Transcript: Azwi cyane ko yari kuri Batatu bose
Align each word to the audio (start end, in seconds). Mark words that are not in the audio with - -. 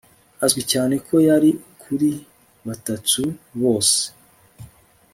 Azwi 0.43 0.61
cyane 0.71 0.95
ko 1.07 1.15
yari 1.27 1.49
kuri 1.81 2.09
Batatu 2.67 3.21
bose 3.61 4.01